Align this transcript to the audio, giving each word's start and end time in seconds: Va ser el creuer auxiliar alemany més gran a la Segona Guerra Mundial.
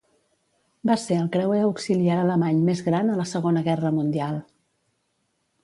Va 0.89 0.95
ser 1.01 1.17
el 1.23 1.27
creuer 1.35 1.59
auxiliar 1.65 2.17
alemany 2.21 2.65
més 2.71 2.83
gran 2.89 3.13
a 3.17 3.21
la 3.21 3.29
Segona 3.35 3.65
Guerra 3.71 3.95
Mundial. 4.01 4.43